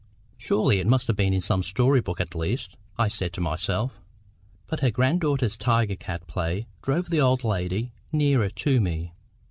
[0.35, 4.01] "Surely it must be in some story book at least!" I said to myself.
[4.65, 9.13] But her grand daughter's tiger cat play drove the old lady nearer to me.